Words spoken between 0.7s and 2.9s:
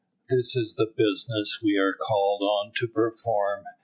the business we are called on to